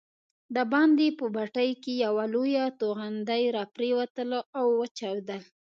دباندې 0.55 1.07
په 1.19 1.25
بټۍ 1.35 1.69
کې 1.83 1.93
یوه 2.05 2.25
لویه 2.33 2.65
توغندۍ 2.79 3.43
راپرېوتله 3.57 4.39
او 4.59 4.67
وچاودل. 4.79 5.41